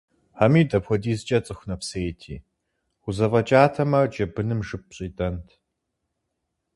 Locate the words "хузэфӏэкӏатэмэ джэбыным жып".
3.01-4.83